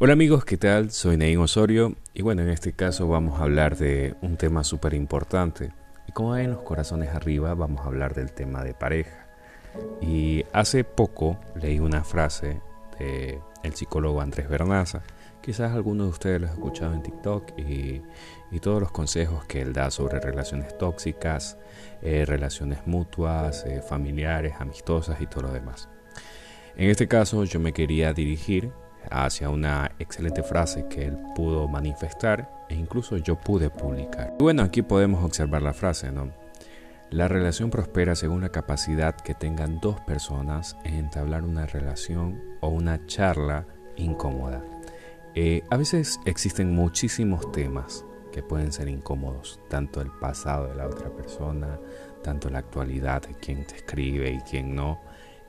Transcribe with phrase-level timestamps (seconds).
[0.00, 0.92] Hola amigos, ¿qué tal?
[0.92, 4.94] Soy Nein Osorio y bueno, en este caso vamos a hablar de un tema súper
[4.94, 5.72] importante.
[6.06, 9.26] Y como ven los corazones arriba, vamos a hablar del tema de pareja.
[10.00, 12.60] Y hace poco leí una frase
[12.96, 15.02] de el psicólogo Andrés Bernaza.
[15.42, 18.02] Quizás algunos de ustedes lo han escuchado en TikTok y,
[18.60, 21.58] todos los consejos que él da sobre relaciones tóxicas,
[22.02, 25.88] eh, relaciones mutuas, eh, familiares, amistosas y todo lo demás.
[26.76, 28.70] En este caso yo me quería dirigir
[29.10, 34.34] hacia una excelente frase que él pudo manifestar e incluso yo pude publicar.
[34.38, 36.10] Y bueno, aquí podemos observar la frase.
[37.10, 42.68] La relación prospera según la capacidad que tengan dos personas en entablar una relación o
[42.68, 43.66] una charla
[43.96, 44.62] incómoda.
[45.34, 50.86] Eh, a veces existen muchísimos temas que pueden ser incómodos, tanto el pasado de la
[50.86, 51.78] otra persona,
[52.22, 55.00] tanto la actualidad de quien te escribe y quien no.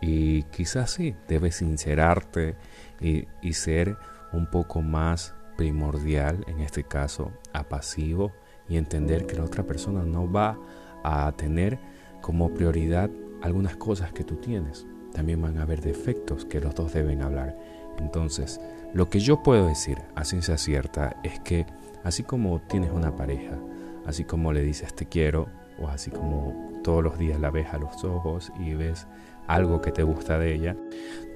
[0.00, 2.56] Y quizás sí, debes sincerarte
[3.02, 3.96] y, ser
[4.32, 8.32] un poco más primordial, en este caso, apasivo
[8.68, 10.58] y entender que la otra persona no va
[11.04, 11.78] a tener
[12.20, 13.10] como prioridad
[13.42, 14.86] algunas cosas que tú tienes.
[15.12, 17.58] También van a haber defectos que los dos deben hablar.
[17.98, 18.60] Entonces,
[18.94, 21.66] lo que yo puedo decir a ciencia cierta es que
[22.04, 23.58] así como tienes una pareja,
[24.06, 25.48] así como le dices te quiero,
[25.82, 29.06] o así como todos los días la ves a los ojos y ves
[29.46, 30.76] algo que te gusta de ella,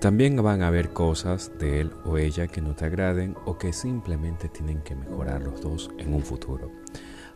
[0.00, 3.72] también van a haber cosas de él o ella que no te agraden o que
[3.72, 6.70] simplemente tienen que mejorar los dos en un futuro.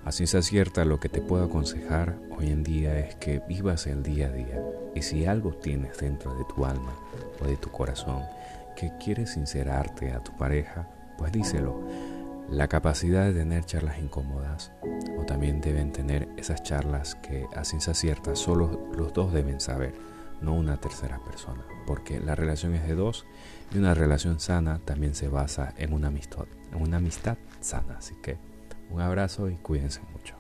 [0.05, 4.03] Así es cierta, lo que te puedo aconsejar hoy en día es que vivas el
[4.03, 4.63] día a día
[4.95, 6.95] y si algo tienes dentro de tu alma
[7.41, 8.23] o de tu corazón
[8.77, 10.89] que quieres sincerarte a tu pareja,
[11.19, 12.10] pues díselo.
[12.51, 14.73] La capacidad de tener charlas incómodas
[15.17, 19.95] o también deben tener esas charlas que a ciencia cierta solo los dos deben saber,
[20.41, 23.25] no una tercera persona, porque la relación es de dos
[23.73, 28.17] y una relación sana también se basa en una amistad, en una amistad sana, así
[28.21, 28.37] que
[28.91, 30.40] un abrazo y cuídense mucho.